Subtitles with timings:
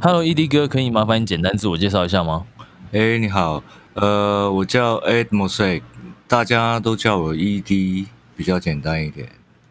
[0.00, 2.46] Hello，ED 哥，可以麻烦你简单自我介绍一下吗？
[2.92, 5.82] 哎，你好，呃，我叫 Ed Mosaic，
[6.28, 8.06] 大家都叫我 ED，
[8.36, 9.28] 比较简单一点。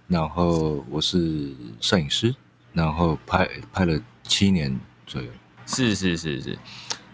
[0.10, 2.36] 然后我是摄影师，
[2.74, 5.30] 然后拍拍了七年左右。
[5.66, 6.60] 是是是是，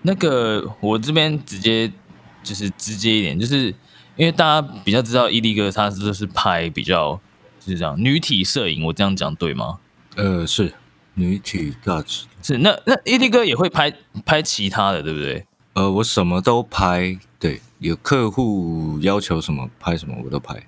[0.01, 1.91] 那个我这边直接
[2.41, 3.67] 就是直接一点，就是
[4.15, 7.13] 因为大家比较知道 ED 哥他是是拍比较
[7.59, 9.77] 就是这样女体摄影，我这样讲对吗？
[10.15, 10.73] 呃，是。
[11.15, 13.93] 女体大尺是那那 ED 哥也会拍
[14.25, 15.45] 拍其他的对不对？
[15.73, 20.67] 呃，我什么都拍，对，有客户要求什么拍什么我都拍。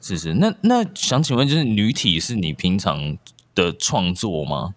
[0.00, 3.16] 是是，那那想请问，就是女体是你平常
[3.54, 4.74] 的创作吗？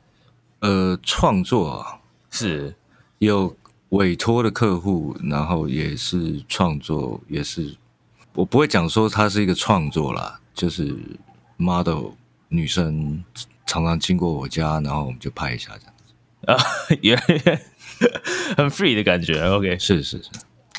[0.60, 2.00] 呃，创作啊
[2.32, 2.76] 是
[3.20, 3.56] 有
[3.90, 7.76] 委托的客户，然后也是创作，也是
[8.34, 10.96] 我不会讲说它是一个创作啦，就是
[11.58, 12.12] model
[12.50, 13.24] 女生。
[13.68, 16.04] 常常经过我家，然后我们就拍一下这样子
[16.48, 16.58] 啊，
[17.04, 17.16] 也
[18.56, 19.40] 很 free 的感觉。
[19.44, 20.30] OK，是是是。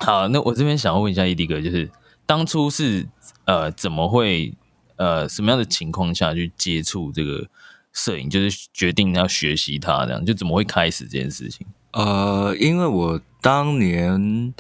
[0.01, 1.91] 好，那我这边想要问一下 ED 哥，就是
[2.25, 3.07] 当初是
[3.45, 4.55] 呃怎么会
[4.97, 7.47] 呃什么样的情况下去接触这个
[7.93, 11.67] 摄影，就是决定要学习它这样，就怎么会开始这件事情？
[11.93, 14.55] 呃，因为我当年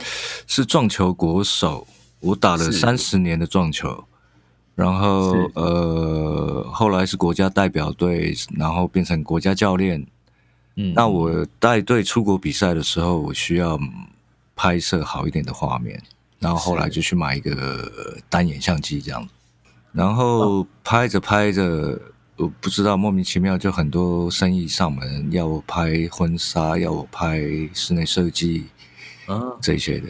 [0.46, 1.86] 是撞球国手，
[2.20, 4.04] 我打了三十年的撞球。
[4.78, 10.06] 然后呃，后来是国家代表队，然后变成国家教练。
[10.76, 13.76] 嗯，那我带队出国比赛的时候，我需要
[14.54, 16.00] 拍摄好一点的画面，
[16.38, 17.90] 然后后来就去买一个
[18.28, 19.28] 单眼相机这样。
[19.90, 22.00] 然后拍着拍着，
[22.36, 27.40] 我不知道莫名其妙就很多生意上门，要我拍婚纱，要我拍
[27.74, 28.66] 室内设计，
[29.26, 30.08] 啊，这些的。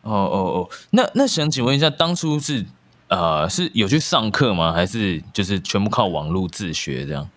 [0.00, 2.64] 哦哦哦，那那想请问一下，当初是？
[3.08, 4.72] 呃，是有去上课吗？
[4.72, 7.28] 还是就是全部靠网络自学这样？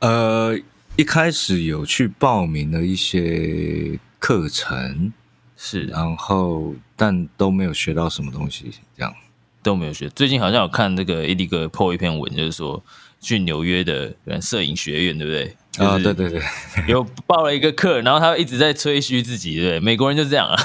[0.00, 0.58] 呃，
[0.96, 5.12] 一开始有去报名了一些课程，
[5.56, 9.14] 是，然后但都没有学到什么东西，这样
[9.62, 10.08] 都没有学。
[10.08, 12.82] 最近好像有看那个 AD 哥 po 一篇文，就是说
[13.20, 15.56] 去纽约的摄影学院，对不对？
[15.86, 16.42] 啊，对对对，
[16.88, 20.56] 有报了一个课，然后他一直在吹嘘自己，对，美国人就这样啊。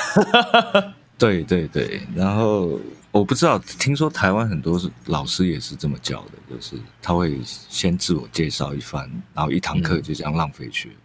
[1.19, 2.79] 对对对，然后。
[3.17, 10.95] 我不知道，听说台湾很多是老师也是这么教的，就是他会先自我介绍一番，然后一堂课就这样浪费去。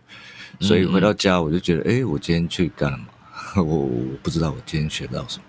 [0.60, 3.06] 所以回到家我就觉得，哎，我今天去干了嘛？
[3.56, 5.44] 我我不知道我今天学到什么，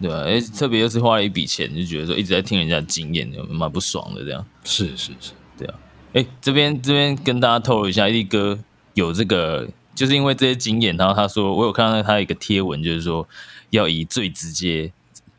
[0.00, 0.22] 对吧？
[0.22, 4.46] 哎，特别又是花了一笔钱，就觉得说一直在听人家经验，蛮不爽的这样。
[4.62, 5.74] 是是是，对啊。
[6.12, 8.56] 哎，这边这边跟大家透露一下，力哥
[8.94, 13.28] 有这个，就是因为这些经验，然后他说我有看到他一个贴文，就是说
[13.70, 14.92] 要以最直接。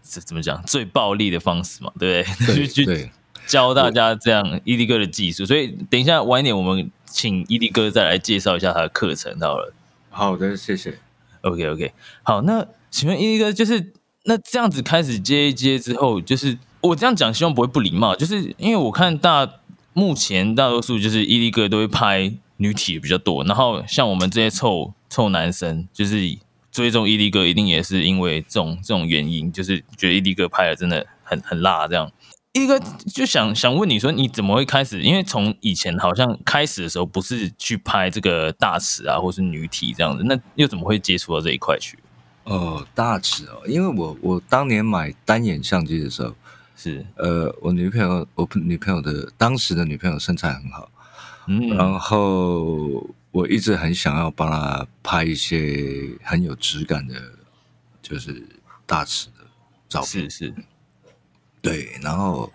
[0.06, 2.68] 怎么讲最暴力的方式嘛，对不对？
[2.68, 3.12] 去去
[3.48, 9.74] 教大家这样伊迪哥的技术，所以等一下晚一点，我们请伊迪哥再来介绍一下他的课程好了。
[10.10, 11.00] 好的，谢谢。
[11.42, 11.94] OK OK，
[12.24, 13.94] 好，那请问伊迪哥，就是
[14.24, 19.50] 那这样子开始接一接之后，就是我这样讲，希望不会不礼貌，就是因为我看大
[19.94, 26.38] 目前大多数就是伊迪哥都会拍女体比较多，然后像我们这些臭臭男生，就是。
[26.76, 31.88] 追踪伊利哥一定也是因为这种这种原因，就是觉得伊利哥拍的真的很很辣。
[31.88, 32.12] 这样，
[32.52, 32.78] 伊利哥
[33.08, 35.02] 就想想问你说，你怎么会开始？
[35.02, 41.98] 因为从以前好像开始的时候不是去拍这个大尺啊，或是女体这样子，那又怎么会接触到这一块去？
[42.44, 46.36] 哦，大尺哦，因为我我当年买单眼相机的时候，
[46.76, 50.90] 是呃，我女朋友我女朋友的当时的女朋友身材很好，
[51.48, 53.10] 嗯，然后。
[53.36, 57.22] 我一直很想要帮他拍一些很有质感的，
[58.02, 58.42] 就是
[58.86, 59.46] 大尺的
[59.90, 60.32] 照片。
[60.32, 60.54] 是是，
[61.62, 62.00] 对。
[62.02, 62.50] 然后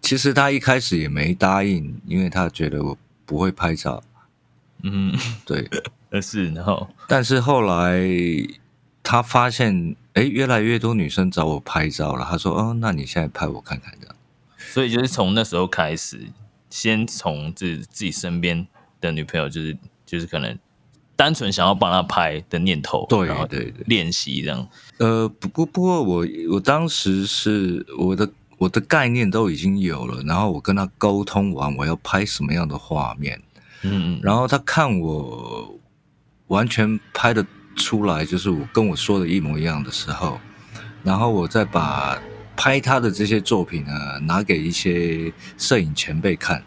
[0.00, 2.96] 其实他一开始也没答应，因为他觉得我
[3.26, 4.00] 不会拍照。
[4.84, 5.12] 嗯，
[5.44, 5.68] 对。
[6.10, 8.00] 呃是，然后但是后来
[9.02, 12.24] 他发现，哎，越来越多女生找我拍照了。
[12.24, 14.14] 他说：“哦，那你现在拍我看看。”这样。
[14.56, 16.28] 所以就是从那时候开始，
[16.70, 18.66] 先从自自己身边。
[19.00, 20.58] 的女朋友就是就是可能
[21.14, 24.68] 单纯想要帮他拍的念头，对然后对对练习这样。
[24.98, 33.40] 呃，不不不过我我当时是我的我的概念都已经有了，然后我跟他沟通完我要拍什么样的画面，
[33.82, 35.78] 嗯嗯，然后他看我
[36.48, 40.40] 完全拍的出来，就是我跟我说的一模一样的时候，
[41.04, 42.20] 然后我再把
[42.58, 46.60] 拍他的这些作品呢拿给一些摄影前辈看，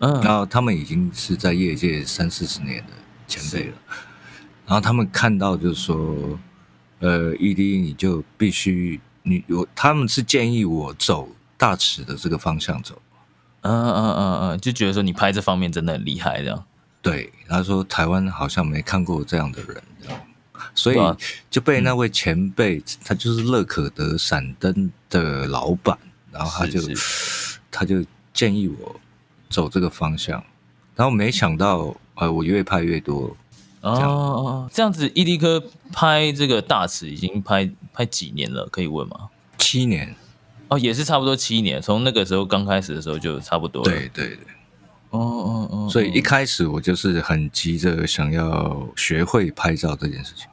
[0.00, 0.20] 嗯。
[0.20, 2.92] 然后他们已经是在业界三四十年的
[3.26, 3.74] 前辈了，
[4.66, 6.38] 然后他们看到就是说，
[6.98, 11.26] 呃，ED 你就必须你我他们是建议我走
[11.56, 13.00] 大尺的这个方向走，
[13.62, 16.62] 嗯嗯嗯嗯，就觉得说你拍这方面真的很厉害，这样。
[17.00, 20.20] 对，他说台湾好像没看过这样的人，这样
[20.74, 20.98] 所以
[21.50, 25.98] 就被那位前辈，他就是乐可得闪灯的老板，
[26.30, 29.00] 然后他就是他就建议我
[29.48, 30.42] 走这个方向，
[30.94, 33.36] 然后没想到，呃，我越拍越多，
[33.80, 35.62] 哦这样子，伊迪科
[35.92, 38.66] 拍这个大尺已经拍拍几年了？
[38.66, 39.28] 可以问吗？
[39.58, 40.14] 七年，
[40.68, 43.90] 哦，也是差不多七年，从那个时候刚开始的时候就差不多了。
[43.90, 44.38] 对，对对，
[45.10, 50.46] 哦哦哦，所以一哦开始我就是很急着想要学会拍照这件事情，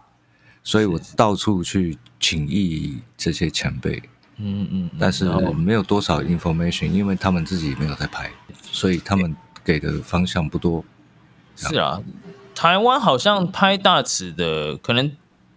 [0.63, 4.01] 所以我到处去请益这些前辈，
[4.37, 8.31] 嗯嗯，嗯但是然后没有多少 information，因为他们自己没有在拍，
[8.71, 10.83] 所以他们给的方向不多。
[11.55, 12.01] 是啊，
[12.53, 15.11] 台湾好像拍大尺的，可能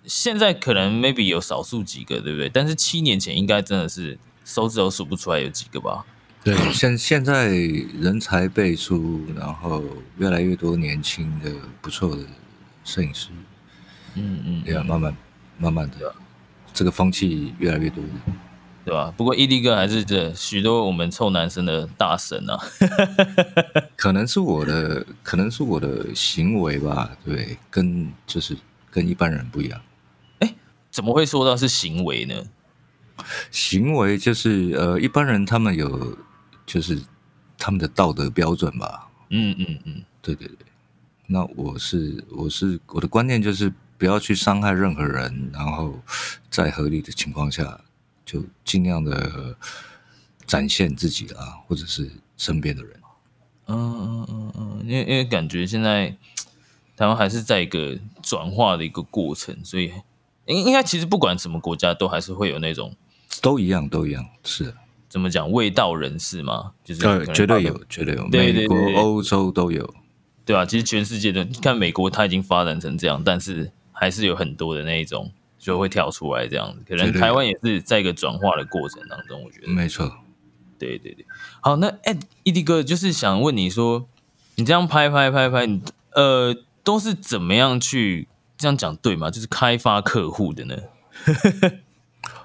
[0.05, 2.49] 现在可能 maybe 有少数几个，对不对？
[2.49, 6.05] 但是七年前应该真的是手指头数不出来有几个吧？
[6.42, 9.82] 对， 现现在人才辈出，然后
[10.19, 11.50] 越来越多年轻的
[11.81, 12.22] 不错的
[12.84, 13.28] 摄影师，
[14.14, 15.16] 嗯嗯，对啊，慢慢
[15.58, 16.14] 慢慢的，
[16.72, 18.02] 这个风气越来越多。
[18.82, 19.12] 对吧？
[19.14, 22.58] 不过伊利哥还是这许多我们臭男生的大神啊。
[23.94, 28.56] 可能是我的，可能是我的行为吧，对，跟就是
[28.90, 29.78] 跟一般人不一样。
[30.38, 30.54] 哎
[30.90, 32.34] 怎么会说到是行为呢？
[33.50, 36.16] 行为就是呃，一般人他们有
[36.72, 36.96] 就是
[37.58, 40.58] 他们的道德标准吧，嗯嗯嗯，对对对。
[41.26, 46.00] 那我是我是我的观念就是不要去伤害任何人，然后
[46.49, 47.81] 在合理的情况下
[48.25, 49.56] 就尽量的
[50.46, 52.93] 展现自己啊，或者是身边的人。
[53.67, 56.17] 嗯嗯嗯嗯，因为因为感觉现在
[56.96, 59.93] 台湾还是在一个转化的一个过程，所以
[60.46, 62.94] 应应该其实不管什么国家都还是会有那种
[63.43, 64.76] 都一样，都一样，是的，
[65.10, 67.00] 怎么讲味道人士嘛，就是
[67.34, 69.92] 绝对有，绝对有，对对美国欧洲都有。
[70.46, 79.68] 对啊，其实全世界的，你看美国它已经发展成这样，但是还是有很多的那一种就会跳出来这样子，可能台湾也是在一个转化的过程当中，我觉得。
[79.68, 80.08] 没错，
[80.78, 81.26] 对对对，
[81.60, 84.06] 好，那哎，伊迪哥就是想问你说，
[84.54, 85.82] 你这样拍拍拍拍，你
[86.14, 89.28] 呃都是怎么样去这样讲对吗？
[89.28, 90.76] 就是开发客户的呢？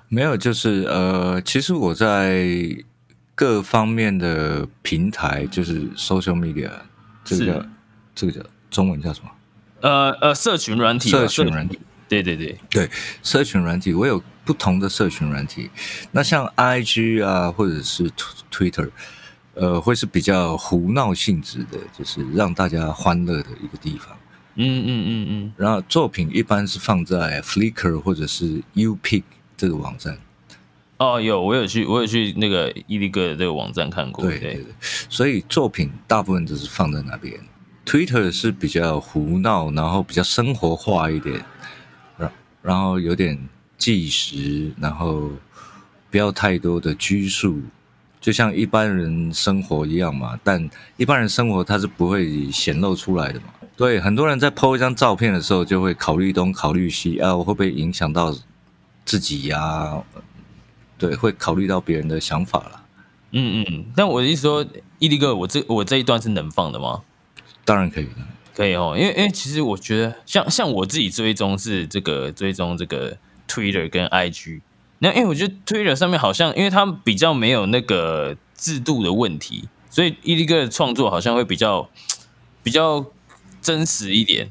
[0.08, 2.48] 没有，就是呃，其实我在
[3.34, 6.70] 各方面的平台，就是 social media，
[7.24, 7.66] 这个叫
[8.14, 9.30] 这个叫中文叫什么？
[9.82, 12.90] 呃呃，社群软体，社群软体，对对对，对，
[13.22, 15.70] 社群软体，我有不同的社群软体。
[16.12, 18.10] 那像 IG 啊，或者是
[18.52, 18.90] Twitter，
[19.54, 24.16] 呃，会是比较胡闹性质的，就是让大家欢乐的一个地方。
[24.56, 29.24] 嗯嗯嗯嗯，然后作品一般是放在 Flickr 或者是 UPic
[29.58, 30.18] 这个网站。
[30.98, 34.74] 哦，有我有去我有去那个伊利哥的这个网站看过，对对对对，
[35.10, 37.38] 所以作品大部分都是放在那边。
[37.86, 41.44] Twitter 是比较胡闹，然后比较生活化一点，
[42.18, 42.32] 然
[42.62, 43.38] 然后有点
[43.78, 45.30] 计时，然后
[46.10, 47.62] 不要太多的拘束，
[48.22, 50.40] 就像一般人生活一样嘛。
[50.44, 53.48] 但一般人生活他是不会显露出来的嘛。
[53.76, 58.34] 对，很多人在 PO 一张照片的时候，就会考虑东考虑西啊，我会不会影响到
[59.06, 60.04] 自己呀、
[60.98, 62.84] 对，会考虑到别人的想法啦。
[63.32, 64.66] 嗯嗯，但我的意思说，
[65.00, 67.04] 伊利哥，我这我这一段是能放的吗？
[67.64, 68.12] 当然可以的。
[68.56, 73.18] 可以哦，因为因为其实我觉得像像我自己追踪是这个追踪这个
[73.50, 74.62] Twitter 跟 IG，
[75.00, 81.90] 那因为我觉得 Twitter 上面好像因为他们比较没有那个制度的问题，所以伊利哥的创作好像会比较
[82.64, 83.06] 比较
[83.62, 84.50] 真实一点，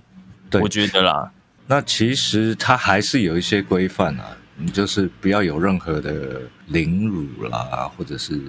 [0.50, 1.32] 对我觉得啦，
[1.68, 8.40] 那其实它还是有一些规范啊，你就是不要有任何的凌辱啦，或者是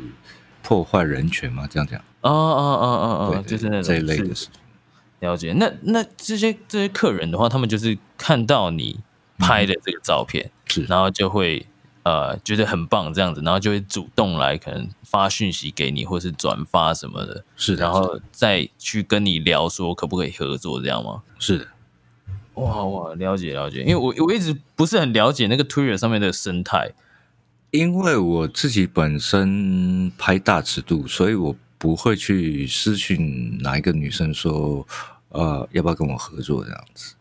[0.62, 2.00] 破坏人权嘛，这样讲。
[2.22, 2.88] 哦哦哦
[3.32, 4.52] 哦哦，就是那种这一类的事情。
[5.20, 5.54] 了解。
[5.54, 9.00] 那那这些这些客人的话，他们就是看到你
[9.38, 11.66] 拍的这个照片，是然后就会
[12.04, 21.22] 呃觉得很棒这样子，然后就会主动来可能发讯息给你，或是转发什么的，是的，然后再去跟你聊说可不可以合作这样吗？
[21.40, 21.68] 是的，
[22.56, 26.92] 哇哇，了解了解，因为我我一直不是很了解那个 Twitter 上面的生态，
[27.72, 34.88] 因为我自己本身拍大尺度，所以我不会去私讯哪一个女生说，
[35.30, 37.16] 呃，要不要跟我合作这样子。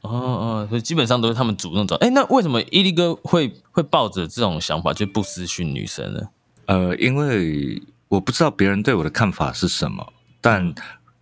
[0.00, 1.96] 哦哦，所以基本上都是他们主动找。
[1.96, 6.28] 哎，那为什么伊利哥会会抱着这种想法就不私讯女生呢？
[6.66, 10.74] 呃，因为我不知道别人对我的看法是什么，但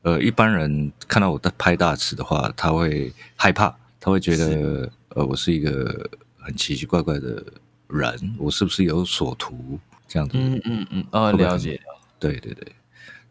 [0.06, 6.08] 呃，一般人看到我在拍大尺的话，他会害怕，他会觉得呃，我是一个
[6.38, 7.44] 很奇奇怪怪的
[7.88, 10.38] 人，我是不是有所图这样子？
[10.38, 12.00] 嗯嗯嗯，哦，了解了。
[12.20, 12.72] 对对对，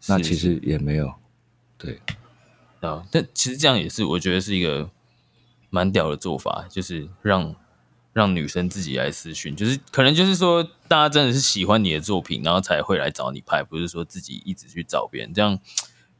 [0.07, 1.13] 那其实也没有，
[1.77, 1.97] 对。
[2.81, 4.89] 啊，但其实这样也是，我觉得是一个。
[5.71, 7.53] 蛮屌的做法，就是让
[8.13, 15.59] 让女生自己来私讯，就是可能就是说，大家真的是喜欢你的作品，然后才会来找你拍，不是说自己一直去找别人，这样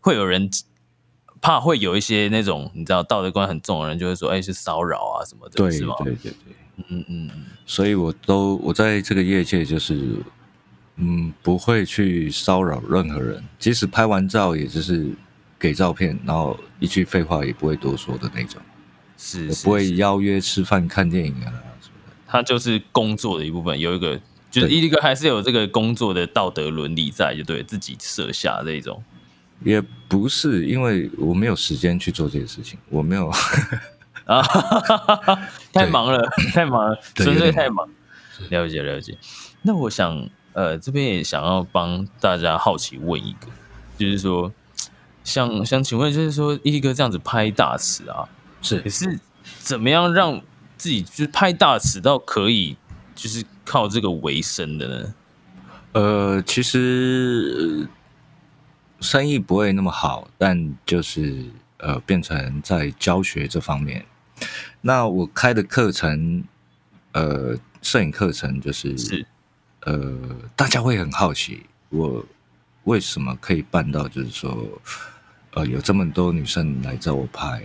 [0.05, 0.47] 会有人
[1.41, 5.95] 怕会有一些那种你知道道德观很重的人，就会说，哎，是骚扰啊什么的，对是吗？
[6.03, 7.31] 对对对，嗯嗯嗯，
[7.65, 10.17] 所以我都我在这个业界就是
[10.97, 15.09] 嗯不会去骚扰任何人，即使拍完照，也就是
[15.57, 18.61] 给照片，然后一句废话也不会多说的那种。
[19.17, 21.49] 是不会邀约吃饭、看电影啊
[21.81, 22.13] 什么的。
[22.27, 24.21] 他就是工作的一部分，有一个
[24.51, 29.03] 就是伊利哥还是有这个工作的道德伦理在，就对自己设下这种。
[29.65, 33.29] 也不是，因为我没有时间去做这些事情，我没有
[34.25, 34.41] 啊，
[35.73, 37.89] 太忙了，太忙了，纯粹太忙。
[38.49, 39.17] 了解了解。
[39.63, 43.47] 那我想，呃，这边也想要帮大家好奇问一个，
[43.97, 44.51] 就是说，
[45.23, 48.29] 想想请问，就是说一哥这样子拍大尺啊。
[48.61, 49.19] 是，可是
[49.59, 50.41] 怎么样让
[50.77, 52.75] 自己就是拍大尺到可以
[53.15, 55.13] 就是靠这个为生的呢？
[55.93, 57.87] 呃，其实
[58.99, 61.45] 生意不会那么好，但就是
[61.77, 64.05] 呃变成在教学这方面。
[64.81, 66.43] 那我开的课程，
[67.13, 69.25] 呃，摄影课程就是是
[69.81, 70.17] 呃，
[70.55, 72.25] 大家会很好奇我
[72.83, 74.67] 为什么可以办到，就是说
[75.53, 77.61] 呃有这么多女生来找我拍。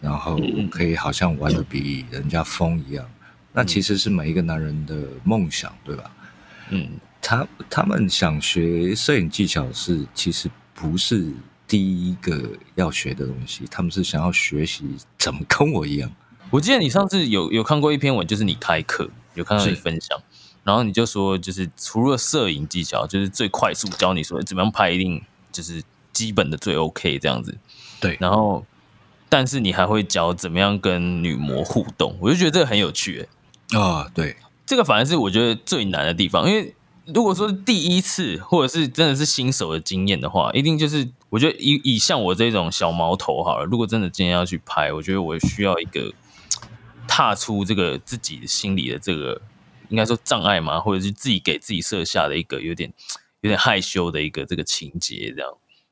[0.00, 0.38] 然后
[0.70, 3.04] 可以好像玩的比人家疯一样，
[3.52, 6.08] 那其实是每一个男人的梦想，对吧？
[6.70, 6.88] 嗯，
[7.28, 11.30] 他他们想学摄影技巧是其实不是
[11.66, 16.10] 第一个要学的东西，他们是想要学习怎么跟我一样。
[16.48, 20.18] 我记得你上次有有看过一篇文，就是你开课有看到你分享，
[20.64, 25.82] 然后你就说，就是除了摄影技巧，就是最快速教你说怎么样拍，一定就是
[26.14, 27.58] 基本的最 OK 这样子。
[28.00, 28.64] 对，然后。
[29.30, 33.28] 但是你还会教怎么样跟女模互动，我就觉得这个很有趣
[33.72, 34.10] 啊！
[34.14, 36.74] 对，这个反而是我觉得最难的地方，因为
[37.14, 46.12] 如果说第一次或者是真的是新手的经验的话，一定就是我觉得以以像我这种小毛头好了，如果真的今天要去拍，我觉得我需要一个
[47.06, 49.40] 踏出这个自己心里的这个
[49.88, 52.92] 应该说障碍嘛，或者是自己给自己设下的一个有点
[53.40, 55.50] 有点害羞的一个这个情节这样，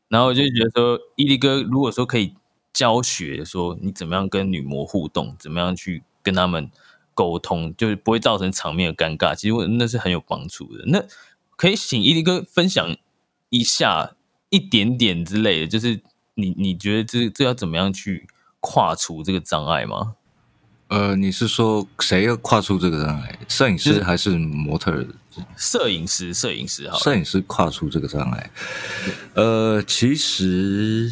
[0.08, 2.34] 然后我就觉得说伊利哥如果说可以。
[2.76, 6.70] 教学说你怎么样跟女模互动，怎么样去跟他们
[7.16, 9.34] 沟通，就是不会造成场面的尴尬。
[9.34, 10.84] 其实那是很有帮助的。
[10.86, 11.02] 那
[11.56, 12.96] 可以请伊利哥分享
[13.48, 14.12] 一下
[14.50, 16.00] 一点点之类的，就是
[16.34, 18.28] 你你觉得这这要怎么样去
[18.60, 20.14] 跨出这个障碍吗？
[20.88, 23.38] 呃，你是说谁要跨出这个障碍？
[23.48, 25.04] 摄影师还是模特？
[25.56, 28.50] 摄影师，摄影师哈，摄影师跨出这个障碍。
[29.34, 31.10] 呃，其实。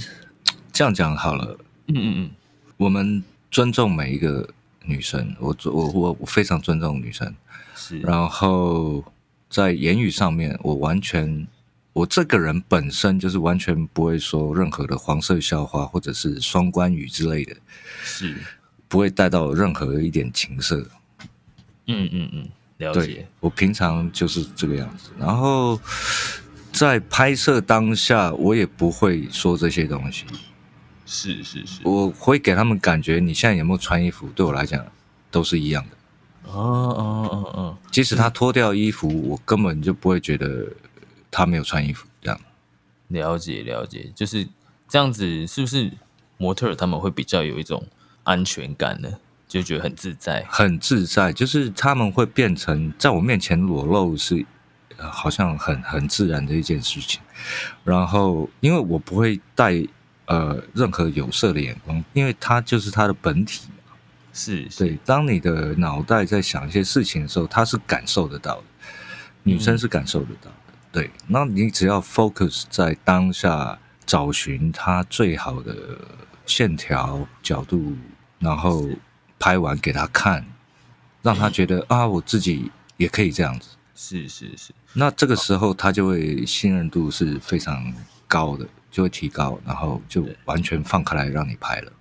[0.76, 1.56] 这样讲好了，
[1.86, 2.30] 嗯嗯嗯，
[2.78, 4.48] 我们尊重每一个
[4.84, 7.34] 女生，我我我我非常尊重女生，
[7.74, 7.98] 是。
[8.00, 9.04] 然后
[9.48, 11.46] 在言语上面，我完全，
[11.92, 17.56] 我这个人本身就是完全不会说任何的黄色笑话或者是双关语之类的，
[18.02, 18.36] 是，
[18.88, 20.86] 不会带到任何一点情色。
[21.86, 22.48] 嗯嗯嗯，
[22.78, 23.26] 了解。
[23.40, 25.78] 我平常就是这个样子，然后
[26.72, 30.24] 在拍摄当下，我也不会说这些东西。
[31.06, 34.84] 是是是，我会给他们感觉，你现在有没有穿衣服，对我来讲
[35.30, 35.96] 都是一样的。
[36.50, 40.66] 哦哦哦哦，即使他脱掉衣服，我根本就不会觉得
[41.30, 42.40] 他没有穿衣服这样。
[43.08, 44.48] 了解了解，就是
[44.88, 45.90] 这样子，是不是
[46.38, 47.86] 模特他们会比较有一种
[48.22, 49.10] 安全感呢？
[49.46, 54.44] 就觉得很自在，很自在，就是他们会变成在我面前裸露是
[54.96, 57.20] 好像很很自然的一件事情。
[57.84, 59.86] 然后因为我不会带。
[60.26, 63.94] 呃，任何有色的眼光，因为它就是它的本体嘛。
[64.32, 64.98] 是，对。
[65.04, 68.64] 当你的脑袋在想一些事情的时候，它是感受得到的，
[69.42, 70.74] 女生是感受得到的。
[70.90, 75.76] 对，那你只要 focus 在当下，找寻它最好的
[76.46, 77.96] 线条角度，
[78.38, 78.88] 然后
[79.38, 80.46] 拍完给他看，
[81.22, 83.70] 让他觉得啊，我自己也可以这样子。
[83.94, 87.92] 是是是，那这个时候他就会信任度是非常
[88.26, 91.92] 高的，就会提高，然后就完全放开来让你拍了。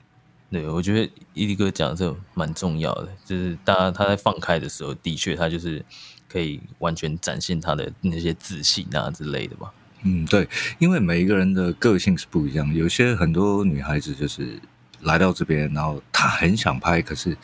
[0.52, 5.84] 对，我觉得伊力哥讲这蛮重要的，就是大家他在放开的时候，的确他就是
[6.30, 9.74] 可以完全展现他的那些自信啊之类的吧。
[10.04, 10.48] 嗯，对，
[10.78, 14.60] 因为每一个人的个性是不一样，有些很多女孩子就是
[15.02, 17.36] 来到这边，然后她很想拍，可是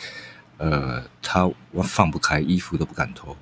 [0.58, 1.50] 呃，她
[1.84, 3.36] 放不开，衣服都不敢脱。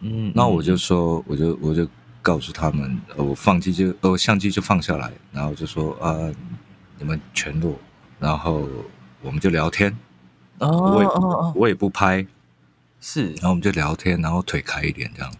[0.00, 1.88] 嗯，那我就说，我就我就
[2.26, 6.12] 告诉他们，呃，我放机就呃相机就放下来，然后就说啊，
[6.98, 7.78] 你们全裸，
[8.18, 8.68] 然后
[9.22, 9.96] 我们就聊天，
[10.58, 11.08] 哦我也
[11.54, 12.26] 我也不拍，
[13.00, 13.28] 是。
[13.34, 15.32] 然后我们就聊天，然后腿开一点这样。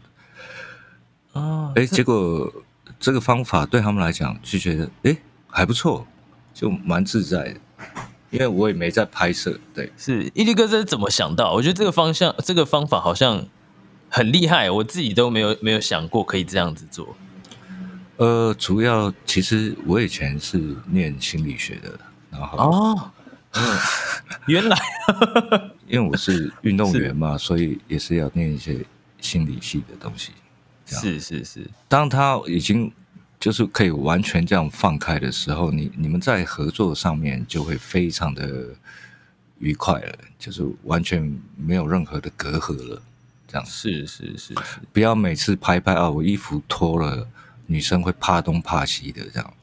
[1.33, 2.53] 哦，哎，结果
[3.01, 5.17] 这个方法对他们来讲就觉得哎
[5.49, 6.07] 还不错，
[6.55, 7.61] 就蛮自在的，
[8.31, 11.53] 因为我也没在拍摄，对，是伊利哥这是怎么想到？
[11.55, 13.45] 我觉得这个方向这个方法好像
[14.09, 17.17] 很厉害，我自己都没有没有想过可以这样子做。
[18.17, 21.99] 呃，主要其实我以前是念心理学的，
[22.31, 23.11] 然后哦，
[23.53, 23.79] 嗯，
[24.47, 24.77] 原来
[25.87, 28.83] 因为我是运动员嘛，所以也是要念一些
[29.21, 30.33] 心理系的东西。
[30.87, 32.91] 是是是，当他已经
[33.39, 38.69] 就是可以完全这样放开的时候，你你们在合作上面就会非常的
[39.59, 43.03] 愉快了，就是完全没有任何的隔阂了。
[43.57, 47.27] 这样是是是是，不要每次拍拍啊，我衣服脱了，
[47.67, 49.55] 女生会怕东怕西的这样。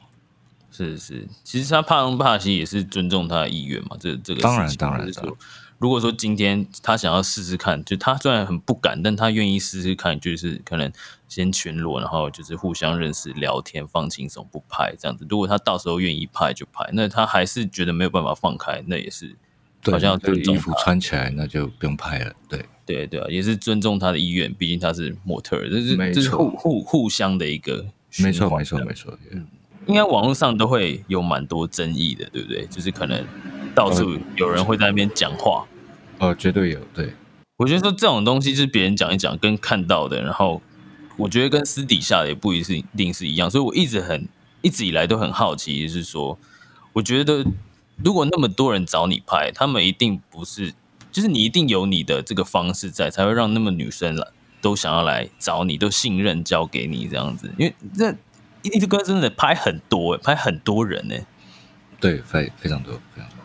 [0.70, 5.34] 是是，其实他怕东怕西也是尊重他的意愿嘛，这这个当然当然当然
[5.78, 10.90] 如果说今天他想要试试看，就他虽然很不敢，但他愿意试试看，就是可能
[11.28, 15.26] 先全裸，然后就是互相认识、聊天、放轻松，不拍这样子。
[15.28, 19.36] 如果他到时候愿意拍就拍，那他还是觉得没有办法放开，那也是对，
[19.90, 22.32] 好像要这衣服穿起来那就不用拍了。
[22.48, 29.18] 对，对对啊，也是尊重他的意愿，毕竟他是模特儿，这是这是互互互相的一个循没错环没错没错。
[29.86, 32.64] 应该网络上都会有蛮多争议的，对不对？
[32.66, 33.22] 就是可能
[33.74, 35.66] 到处有人会在那边讲话。
[36.18, 36.80] 哦，绝对有。
[36.94, 37.12] 对，
[37.58, 40.62] 我觉得说这种东西就是别人讲一讲，跟看到的，然后
[41.18, 44.26] 我觉得跟私底下的也不一定一定是一样，所以我一直很
[44.62, 46.38] 一直以来都很好奇，就是说，
[46.94, 47.44] 我觉得
[48.02, 50.74] 如果那么多人找你拍，他们一定不是，
[51.12, 54.26] 就是你一定有你的这个方式在，才会让那么女生来
[54.60, 58.14] 都想要来找你，都信任交给你这样子，因为这
[58.62, 61.14] 一支歌真的拍很多，拍很多人呢。
[62.00, 63.38] 对，非非常多，非常多。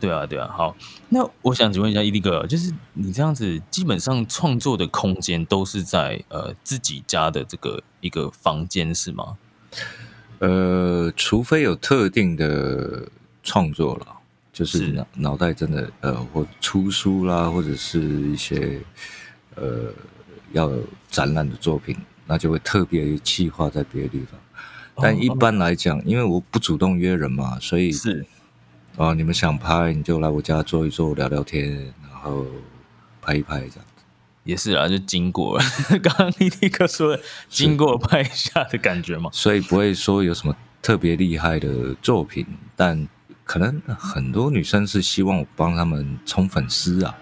[0.00, 0.76] 对啊，对啊，好，
[1.08, 9.38] 那我想请问一下伊迪哥，就是你这样子，基本上创作的空间都是在呃自己家的这个一个房间是吗？
[10.40, 13.08] 呃，除非有特定的
[13.44, 14.06] 创作了，
[14.52, 18.80] 就是是脑脑袋真的呃，或出书啦，或者是一些
[19.54, 19.92] 呃
[20.52, 20.72] 要
[21.08, 24.40] 展览的作品，那就会特别计划在别的地方。
[24.96, 28.24] 但一般来讲，因为我不主动约人嘛，所以是
[28.96, 32.46] 啊，你们想拍你就来我家坐一坐，聊聊天，然后
[33.20, 33.84] 拍一拍这样。
[34.44, 35.64] 也是啊，就经过了
[36.02, 39.30] 刚刚伊利哥说的经过拍一下的感觉嘛。
[39.32, 43.08] 所以不会说有什么特别厉害的作品，但
[43.44, 47.14] 可能很多女生是希望我帮他们冲粉丝啊，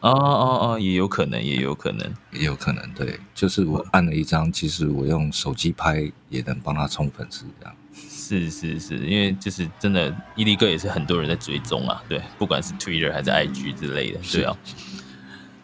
[0.00, 2.12] 哦哦哦，也有可能，也有可能。
[2.32, 7.74] 也有可能对，就是我按了一张，其实我用手机拍也能帮他冲粉丝这样。
[7.94, 14.56] 是是是，因为就是真的，伊利哥也是很多人在追踪啊，对，不管是 Twitter 还是 IG 之类的，对啊。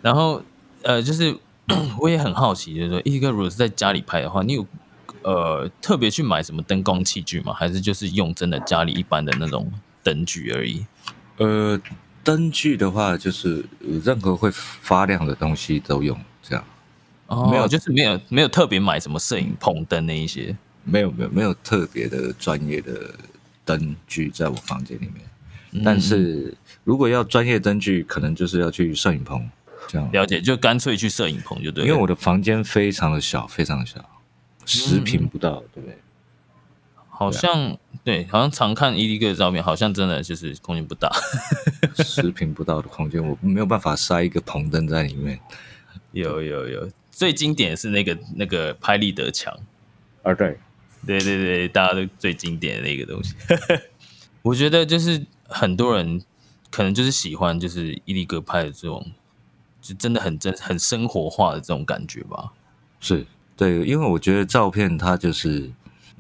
[0.00, 0.42] 然后
[0.83, 1.37] 呃，就是
[1.98, 4.66] 我也很好奇，就是说，伊利哥如果是在家里拍的话，你有
[5.22, 7.52] 呃特别去买什么灯光器具吗？
[7.52, 9.70] 还是就是用真的家里一般的那种
[10.02, 10.85] 灯具而已？
[11.38, 11.80] 呃，
[12.22, 16.64] 灯具的话，就是呃任何会发亮的东西都用这样，
[17.26, 20.56] 哦，没有就是没有没有特别买什么摄影棚灯那一些。
[20.83, 23.14] 没有没有没有特别的专业的
[23.66, 25.16] 灯具在我房间里面。
[25.72, 26.52] 嗯但是
[26.83, 29.48] 如果要专业灯具，可能就是要去摄影棚
[29.87, 30.11] 这样。
[30.11, 31.88] 了解，就干脆去摄影棚就对了。
[31.88, 34.04] 因为我的房间非常的小，非常的小，
[34.66, 35.99] 十平不到，对不对？
[37.09, 41.11] 好像对，好像常看伊利哥的照片，好像真的就是空间不大。
[42.03, 45.38] 十平不到的空间，我没有办法塞一个棚灯在里面。
[46.12, 49.55] 有有有，最经典是那个那个拍立得墙，
[50.23, 50.59] 啊，对，
[51.07, 53.35] 对对对，大家都最经典的那个东西。
[54.42, 56.23] 我觉得就是很多人
[56.70, 59.12] 可能就是喜欢就是伊利哥拍的这种，
[59.83, 62.53] 就真的很真很生活化的这种感觉吧。
[62.99, 63.27] 是
[63.61, 65.70] 对，因为我觉得照片它就是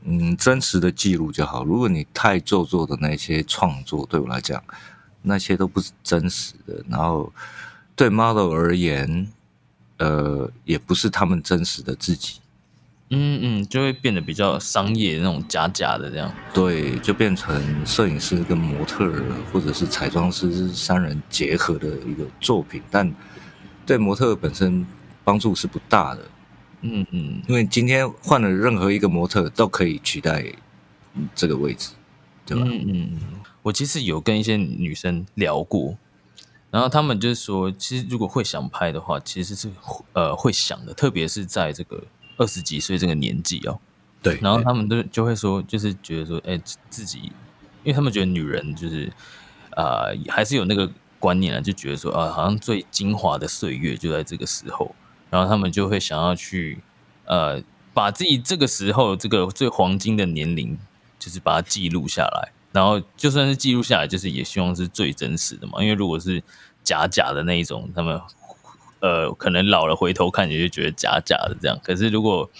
[0.04, 1.64] 嗯真实的记录就好。
[1.64, 4.62] 如果你太做作的那些创作，对我来讲，
[5.22, 6.84] 那些都不是真实的。
[6.86, 7.32] 然后
[7.96, 9.26] 对 model 而言，
[9.96, 12.40] 呃，也不是他们真实的自己。
[13.08, 16.30] 嗯嗯，就会变得比较商业那种假假的这样。
[16.52, 23.10] 对，就变成摄影师跟模特儿或者是彩妆师三人结合的一个作品，但
[23.86, 24.86] 对模特本身
[25.24, 26.20] 帮助是不大的。
[26.82, 30.44] 嗯嗯，因为今天换了任何一个模特都可以取代
[31.34, 31.90] 这个位置，
[32.44, 32.64] 对吧？
[32.66, 33.20] 嗯嗯嗯，
[33.62, 35.96] 我其实有跟一些女生聊过，
[36.70, 39.70] 然后他们就是说，其实如果会想拍的话，其实是
[40.12, 42.04] 呃会想的，特别是在这个。
[42.36, 43.78] 二十几岁这个年纪哦，
[44.22, 47.18] 对，然后他们都就会说，就是觉得说，哎，自己，
[47.84, 49.12] 因为他们觉得女人就是
[49.76, 54.94] 啊，还是有那个观念啊，就觉得说啊，好像最精华的岁月就在这个时候，
[55.30, 56.78] 然后他们就会想要去
[57.24, 57.62] 呃，
[57.94, 60.76] 把自己这个时候这个最黄金的年龄，
[61.18, 66.42] 就是把它记录下来，然后就算是记录下来，就是也希望是最真实的嘛，因为如果是
[66.84, 68.20] 假假的那一种，他们。
[69.02, 71.80] 呃，可能老了回头看，你就觉得假假的这样。
[71.82, 72.50] 可是如果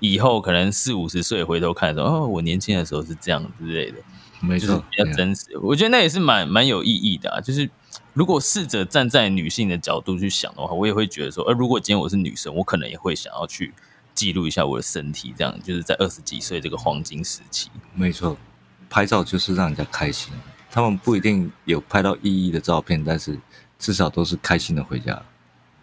[0.00, 3.98] 以后可能四五十岁回头看的时候，哦，我年轻的时候是这样之类的，
[4.40, 5.58] 没错，比较真实。
[5.58, 7.38] 我觉得那也是蛮蛮有意义的啊。
[7.38, 7.68] 就是
[8.14, 13.74] 如果试着站在女性的角度去想的话，我也会觉得说，呃，如果今天我是女生，我可能也会想要去
[14.14, 17.68] 记录一下我的身体，这样就是在二十几岁这个黄金时期。
[17.92, 18.36] 没错，
[18.88, 20.32] 拍照就是让人家开心。
[20.70, 23.36] 他们不一定有拍到意义的照片，但是
[23.80, 25.20] 至少都是开心的回家。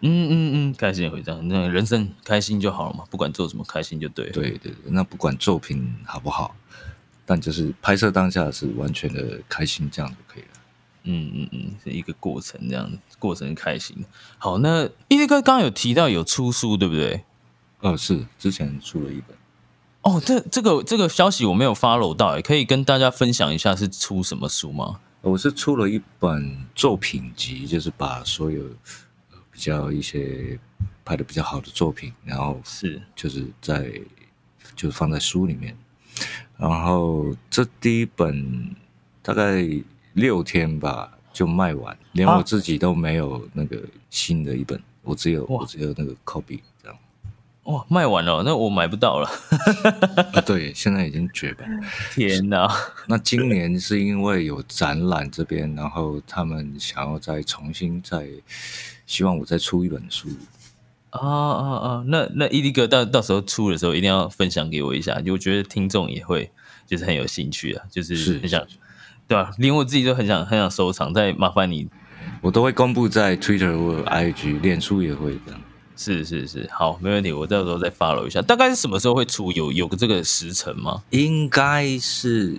[0.00, 4.30] 嗯嗯嗯，开心也会这样，那人生开心就好了嘛，不管做什么，开心就对。
[4.30, 6.56] 对对对，那不管作品好不好，
[7.26, 10.48] 但就是拍摄当下是完全的开心，这样就可以了。
[11.04, 14.04] 嗯嗯嗯，是一个过程，这样过程开心。
[14.38, 17.24] 好，那一力哥刚刚有提到有出书，对不对？
[17.80, 19.36] 哦，是之前出了一本。
[20.02, 25.00] 哦，这这个这个消息我没有 follow 到，可以跟大家分享一下是出什么书吗？
[25.20, 28.64] 我是出了一本作品集，就是把所有。
[29.54, 30.58] 比较一些
[31.04, 33.92] 拍的比较好的作品，然后是就是在
[34.74, 35.76] 就是放在书里面，
[36.56, 38.74] 然后这第一本
[39.20, 39.62] 大概
[40.14, 46.98] 六天吧就卖完，连我自己都没有那个新的一本，我只有我只有那个 copy 这样。
[47.64, 49.30] 哇，卖完了，那我买不到了。
[50.34, 51.68] 啊，对，现在已经绝版。
[52.12, 52.68] 天哪！
[53.06, 58.28] 那今年是因为有展览这边，然后他们想要再重新再。
[59.04, 60.28] 希望我再出一本书
[61.10, 62.04] 啊啊啊！
[62.06, 66.50] 那那伊迪哥到到时候出的时候，一定要分享给我一下，就我觉得听众也会
[66.86, 68.64] 就是很有兴趣啊，就是很想
[69.28, 69.50] 对啊？
[69.58, 71.12] 连我自己都很想很想收藏。
[71.12, 71.88] 再麻烦你，
[72.40, 75.60] 我都会公布在 Twitter 或 IG，脸书也会这样。
[75.94, 78.42] 是是是，好，没问题，我到时候再 follow 一下。
[78.42, 79.52] 大概是什么时候会出？
[79.52, 81.02] 有有个这个时辰吗？
[81.10, 82.58] 应该是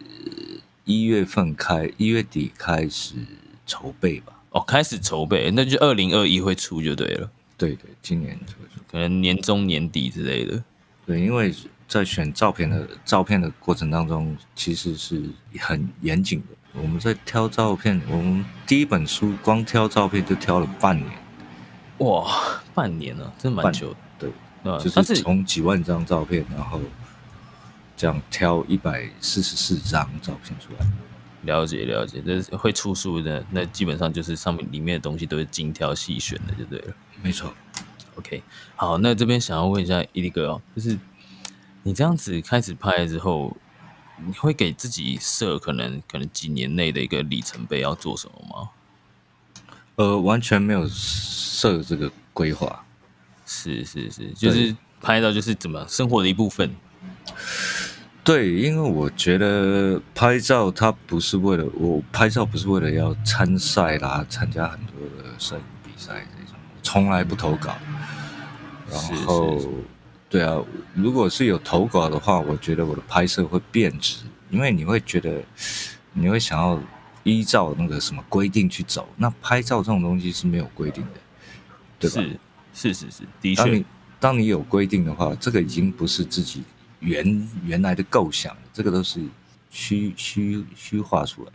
[0.86, 3.16] 一月份开，一月底开始
[3.66, 4.34] 筹备吧。
[4.52, 7.30] 哦，开始筹备，那就二零二一会出就对了。
[7.58, 8.40] 对对，今年
[8.90, 10.64] 可能年中年底之类的。
[11.06, 11.54] 对，因为
[11.94, 15.30] 在选照片的照片的过程当中，其实是
[15.60, 16.82] 很严谨的。
[16.82, 21.08] 我们在挑照片，我们第一本书光挑照片就挑了半年。
[22.00, 22.26] 哇，
[22.74, 23.98] 半年了，真蛮久的。
[24.18, 24.32] 对，
[24.80, 26.82] 就是从几万张照片，然后
[27.96, 30.88] 这样挑一百四十四张照片出来。
[31.44, 36.96] 了解了解，这会出书的，那基本上就是上面里面的东西都是精挑细选的，就对了。
[37.22, 37.54] 没错。
[38.16, 38.42] OK，
[38.76, 40.98] 好，那这边想要问一下伊利哥哦，就是
[41.84, 43.56] 你这样子开始拍之后，
[44.26, 48.70] 你会给自己设可能可能几年内的一个里程碑要做什么吗？
[49.96, 52.84] 呃，完全没有设这个规划。
[53.46, 56.74] 是是是，就是拍到就是怎么生活的一部分。
[58.24, 67.76] 对，因为我觉得拍照它不是为了我拍照，不是为了要参赛啦，参加很多的摄影比赛这种，从来不投稿。
[68.90, 69.60] 然后，
[70.34, 70.60] 对啊，
[70.96, 75.44] 如果是有投稿的话，我觉得我的拍摄会变质，因为你会觉得
[76.12, 76.82] 你会想要
[77.22, 81.20] 依照那个什么规定去走，那拍照这种东西是没有规定的，
[82.00, 82.16] 对吧？
[82.74, 83.62] 是是是是，的确。
[83.62, 83.86] 当你
[84.20, 86.64] 当你有规定的话，这个已经不是自己。
[87.00, 89.22] 原原来的构想，这个都是
[89.70, 91.52] 虚虚虚化出来。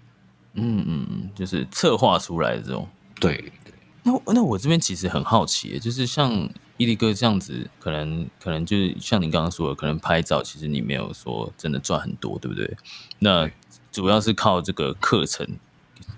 [0.53, 2.89] 嗯嗯嗯，就是策划出来的这种。
[3.19, 3.75] 对对。
[4.05, 12.77] 那那我这边其实很好奇，就是像伊利哥这样子，可能可能就是像你刚刚说的，可能拍照其实你没有说真的赚很多，对不对？
[13.19, 13.51] 那
[13.93, 15.47] 主要是靠这个课程、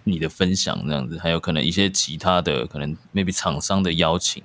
[0.04, 4.42] 你的分享这样子，还有可能一些其他的，可能 maybe 厂商的邀请，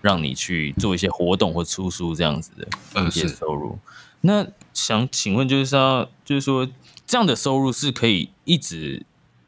[0.00, 3.78] 让你去做一些活动或出书这样子的一些收入。
[4.22, 6.68] 那想请问，就是说，就是说，
[7.06, 9.04] 这样的收入是可以一直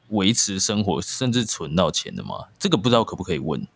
[0.09, 2.49] 维持生活，甚至存到钱的吗？
[2.59, 3.67] 这个不知道可不可以问？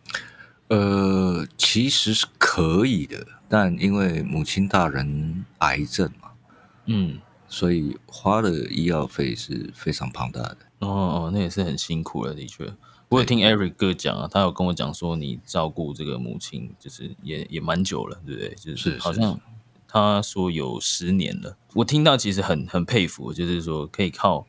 [0.69, 6.31] 呃，其实是可以的，但因为母亲大人癌症嘛，
[6.87, 10.59] 嗯，所以花的医药费是非常庞大的。
[10.81, 12.71] 哦哦，那也是很辛苦了，的确。
[13.09, 18.55] 我有听 Eric 哥讲啊，他有跟我讲说，你照顾这个母亲，就是也也蛮久了，对不对？
[18.57, 19.39] 就是好像
[19.87, 21.57] 他说有十年了。
[21.75, 24.45] 我听到其实很很佩服，就是说可以靠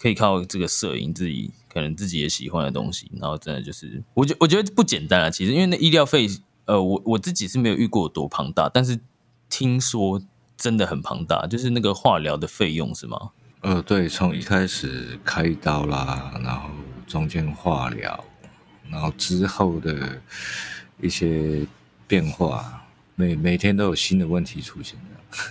[0.00, 5.30] 可以靠这个摄影自己可能自己也喜欢的东西，然后真的就是我觉我觉得不简单啊。
[5.30, 6.26] 其实因为那医疗费，
[6.64, 8.98] 呃，我我自己是没有遇过多庞大，但是
[9.48, 10.22] 听说
[10.56, 13.30] 真的很庞大，就是那个化疗的费用是吗？
[13.60, 16.70] 呃，对，从一开始开刀啦，然后。
[17.10, 18.24] 中间化疗，
[18.88, 20.22] 然后之后的
[21.00, 21.66] 一些
[22.06, 22.86] 变化，
[23.16, 24.96] 每每天都有新的问题出现。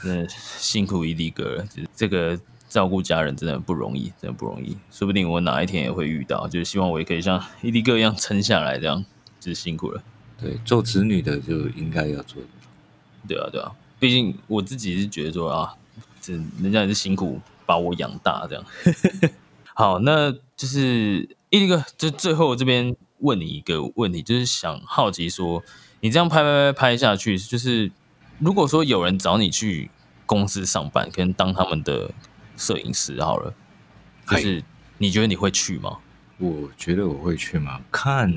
[0.01, 4.77] 真的辛苦伊利哥了，这个照顾家人真的不容易，真的不容易。
[4.89, 9.03] 说不定我哪一天也会遇到，就是希望我也可以像伊利哥一样撑下来，这样
[9.39, 10.01] 就是辛苦了。
[10.39, 12.41] 对，做子女的就应该要做。
[13.27, 15.73] 对啊，对啊，毕竟我自己是觉得说啊，
[16.21, 18.63] 这人家也是辛苦把我养大，这样。
[19.73, 21.27] 好，那就是。
[21.51, 25.63] 一个就最后这边问你一个问题，就是想好奇说，
[25.99, 27.91] 你这样拍拍拍拍下去，就是
[28.37, 29.89] 如果说有人找你去
[30.27, 32.11] 公司上班，可能当他们的
[32.59, 33.53] 摄影师好了，
[34.27, 34.63] 就是
[34.97, 35.97] 你觉得你会去吗？
[36.37, 37.81] 我觉得我会去吗？
[37.91, 38.31] 看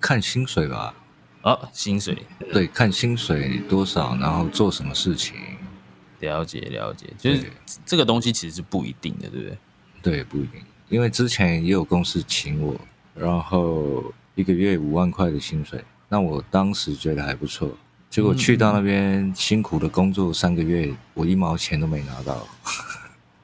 [0.00, 0.94] 看薪水吧。
[1.42, 5.36] 啊，薪水对，看薪水多少，然后做什么事情。
[6.18, 7.46] 了解了解，就是
[7.84, 9.58] 这个东西其实是不一定的，对不对？
[10.02, 10.60] 对，不一定。
[10.88, 12.74] 因为之前也有公司请我，
[13.14, 17.76] 然后一个月五万块的薪水，那我当时觉得还不错。
[18.16, 22.48] 结果去到那边辛苦的工作三个月，我一毛钱都没拿到。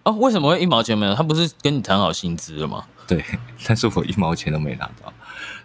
[0.05, 1.15] 哦，为什么会一毛钱没有？
[1.15, 2.83] 他不是跟你谈好薪资了吗？
[3.07, 3.23] 对，
[3.69, 5.13] 但是我一毛钱都没拿到。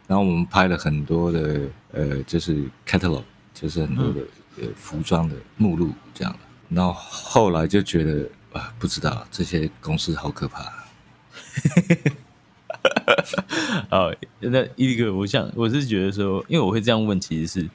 [0.07, 1.61] 然后我们拍了很多的
[1.93, 4.19] 呃，就是 catalog，就是很多的
[4.57, 6.39] 呃服装的目录这样的。
[6.67, 10.65] 然后后来就觉得啊，不知道这些公司好可怕。
[13.89, 17.69] 哦，那一个，我想我是觉得说，因为我会这样问，其实是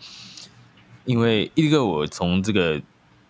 [1.05, 2.81] 因为一个，我从这个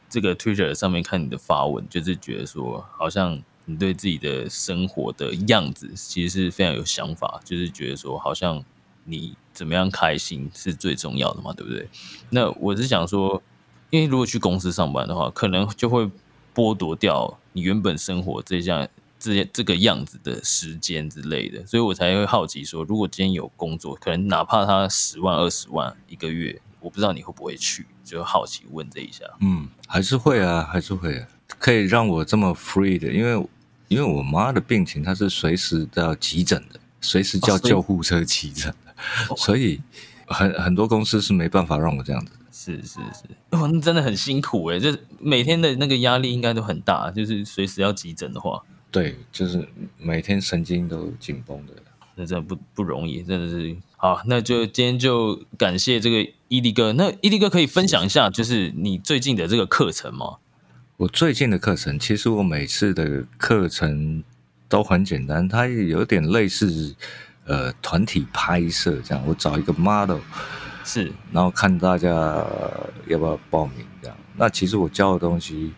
[0.09, 8.65] 这个 Twitter 上面看你的发文，就是觉得说，好像你对自己的生活的样子，其实是非常有想法，就是觉得说，好像
[9.05, 11.89] 你怎么样开心是最重要的嘛，对不对？
[12.31, 13.43] 那我是想说，
[13.91, 16.11] 因为如果去公司上班的话，可能就会
[16.55, 18.89] 剥夺掉你原本生活这项。
[19.25, 29.25] 这些这个样子的时间之类的，所以我才会好奇说，如果今天有工作，可能哪怕他十万二十万一个月，我不知道你会不会去，就好奇问这一下。
[29.41, 33.49] 嗯，还是会啊，还是会，啊可以让我这么 free 的，因为
[33.89, 39.81] 因为我妈的病情，她是随时都要急诊的，随时叫救护车急诊的，所以
[40.27, 42.33] 很很多公司是没办法让我这样子。
[42.51, 48.63] 是是是，哦，那真的很辛苦哎，就每天的那个压力应该都很大，就是随时要急诊的话。
[48.91, 49.67] 对，就是
[49.99, 51.73] 每天神经都紧绷的，
[52.15, 54.21] 那真的不不容易，真的是好。
[54.27, 56.93] 那就今天就感谢这个伊利哥。
[56.93, 60.37] 那伊利哥可以分享一下，就是你最近的这个课程吗？
[60.99, 64.23] 我最近的课程，其实我每次的课程
[64.69, 66.95] 都很简单，它有点类似
[67.47, 69.25] 呃团体拍摄这样。
[69.27, 70.19] 我找一个 model，
[70.85, 72.11] 是，然后看大家
[73.07, 74.17] 要不要报名这样。
[74.37, 75.73] 那其实我教的东西，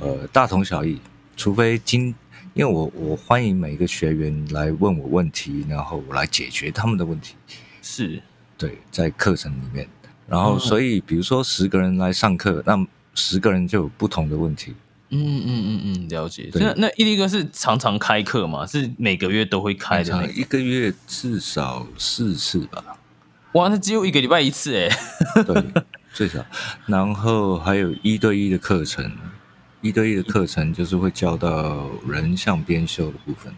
[0.00, 1.00] 呃，大同小异，
[1.34, 2.14] 除非今
[2.52, 7.36] 因为我我欢迎每一个学员来问我问题，然后我来解决他们的问题。
[7.80, 8.22] 是，
[8.58, 9.88] 对，在课程里面，
[10.30, 14.74] 然后所以比如说十个人来上课，那十个人就有不同的问题。
[15.10, 16.48] 嗯嗯嗯嗯，了解。
[16.54, 18.64] 那那伊力哥是常常开课吗？
[18.64, 20.30] 是每个月都会开的？
[20.30, 22.82] 一个月至少四次吧。
[23.54, 24.88] 哇，那只有一个礼拜一次哎。
[25.44, 25.64] 对，
[26.14, 26.42] 最少。
[26.86, 29.10] 然后还有一对一的课程。
[29.82, 33.50] 一对一的课程就是会教到人像编修的部分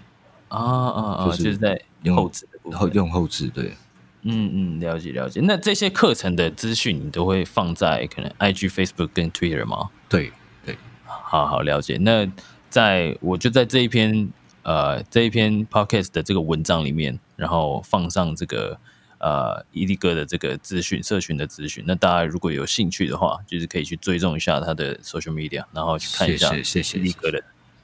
[0.46, 3.76] 啊啊啊，就是在用后置的部分，用后置对，
[4.22, 5.40] 嗯嗯，了解了解。
[5.42, 9.90] 那这些课程的资讯你都会放在可能 IG、Facebook 跟 Twitter 吗？
[10.08, 10.32] 对
[10.64, 11.98] 对，好好了解。
[11.98, 12.30] 那
[12.70, 14.28] 在我就在这一篇
[14.62, 18.78] 呃这一篇 Podcast 的这个文章里面，然后放上这个。
[19.24, 27.40] 呃，伊利哥的这个资讯，社群的资讯，那大家如果有兴趣的话，就是可以去追踪一下他的 social media，然后去看一下谢谢伊利哥的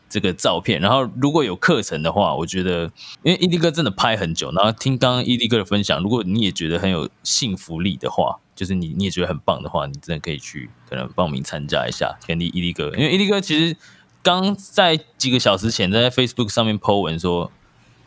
[0.08, 0.80] 这个照片。
[0.80, 2.90] 然后如果有课程的话，我觉得，
[3.22, 13.76] 因为伊利哥真的拍很久，然后听刚刚伊利哥的分享，如果你也觉得很有幸福力的话，就是你你也觉得很棒的话，你真的可以去可能报名参加一下，跟伊利哥，因为伊利哥其实
[14.22, 17.50] 刚在几个小时前在 Facebook 上面 po 文说。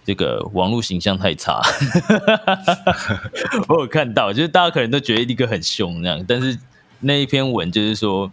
[0.04, 1.62] 这个网络形象太差。
[3.70, 6.58] 我有看到，就是大家可能都觉得伊利哥很凶那样，但是
[7.02, 8.32] 那一篇文就是说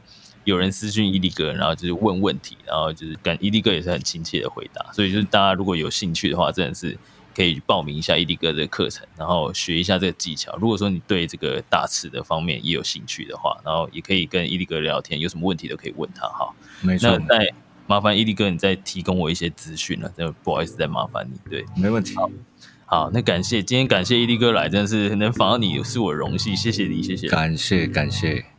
[0.48, 6.96] 有人私讯伊利哥，然后就是问问题，然后就是跟伊利哥也是很亲切的回答，所以就是大家如果有兴趣的话，真的是。
[7.36, 10.56] 可以报名一下伊利哥的课程，然后学一下这个技巧。
[10.56, 16.52] 如果说你对这个大词的方面也有兴趣的话，然后也可以跟伊利哥聊天，有什么问题都可以问他哈。
[16.80, 17.16] 没错。
[17.16, 17.54] 那再
[17.86, 21.38] 麻烦伊利哥，你再提供我一些资讯了，真不好意思再麻烦你。
[21.48, 22.16] 对，没问题。
[22.86, 27.28] 好，那感谢今天感谢伊利哥来，真的是能访到你是我荣幸，谢谢你，谢谢。
[27.28, 28.44] 感谢感谢。